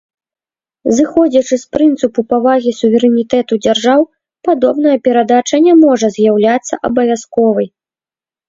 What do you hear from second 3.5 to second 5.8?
дзяржаў, падобная перадача не